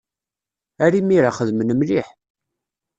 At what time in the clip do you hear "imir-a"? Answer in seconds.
0.99-1.31